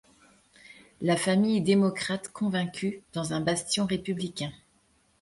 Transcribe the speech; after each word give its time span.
La 1.01 1.15
famille 1.15 1.57
est 1.57 1.61
démocrate 1.61 2.29
convaincue, 2.29 3.03
dans 3.13 3.33
un 3.33 3.39
bastion 3.39 3.85
républicain. 3.85 4.51